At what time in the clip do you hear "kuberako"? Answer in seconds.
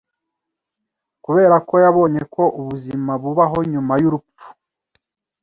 1.23-1.73